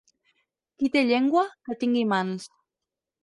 Qui 0.79 0.89
té 0.95 1.03
llengua, 1.09 1.45
que 1.69 1.77
tingui 1.83 2.03
mans. 2.13 2.49